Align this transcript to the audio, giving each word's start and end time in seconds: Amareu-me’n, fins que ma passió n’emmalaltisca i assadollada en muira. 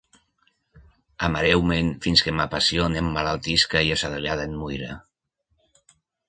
Amareu-me’n, 1.27 1.91
fins 2.05 2.23
que 2.27 2.33
ma 2.39 2.47
passió 2.53 2.87
n’emmalaltisca 2.95 3.85
i 3.89 3.93
assadollada 3.97 4.49
en 4.51 4.57
muira. 4.63 4.97